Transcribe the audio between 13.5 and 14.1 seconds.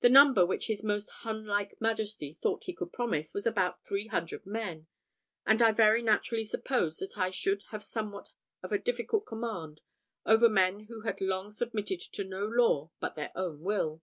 will.